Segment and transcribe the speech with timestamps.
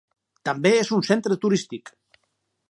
[0.49, 1.93] També és un centre turístic.